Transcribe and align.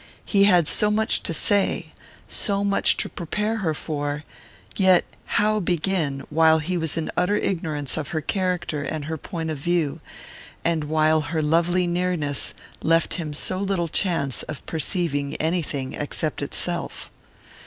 He 0.25 0.45
had 0.45 0.67
so 0.67 0.89
much 0.89 1.21
to 1.21 1.31
say 1.31 1.93
so 2.27 2.63
much 2.63 2.97
to 2.97 3.07
prepare 3.07 3.57
her 3.57 3.75
for 3.75 4.23
yet 4.75 5.05
how 5.37 5.59
begin, 5.59 6.23
while 6.31 6.57
he 6.57 6.75
was 6.75 6.97
in 6.97 7.11
utter 7.15 7.35
ignorance 7.37 7.97
of 7.97 8.07
her 8.07 8.19
character 8.19 8.81
and 8.81 9.05
her 9.05 9.15
point 9.19 9.51
of 9.51 9.59
view, 9.59 10.01
and 10.65 10.85
while 10.85 11.21
her 11.21 11.43
lovely 11.43 11.85
nearness 11.85 12.55
left 12.81 13.13
him 13.13 13.31
so 13.31 13.59
little 13.59 13.87
chance 13.87 14.41
of 14.41 14.65
perceiving 14.65 15.35
anything 15.35 15.93
except 15.93 16.41
itself? 16.41 17.11